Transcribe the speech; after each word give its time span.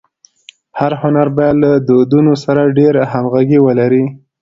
هر 0.79 0.91
هنر 1.01 1.27
باید 1.37 1.55
له 1.63 1.71
دودونو 1.87 2.33
سره 2.43 2.73
ډېره 2.77 3.01
همږغي 3.11 3.59
ولري. 3.65 4.05